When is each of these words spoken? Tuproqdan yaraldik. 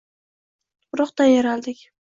Tuproqdan 0.87 1.29
yaraldik. 1.35 1.89